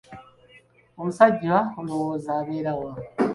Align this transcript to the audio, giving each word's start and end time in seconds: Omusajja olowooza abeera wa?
Omusajja 0.99 1.55
olowooza 1.79 2.31
abeera 2.39 2.73
wa? 2.79 2.91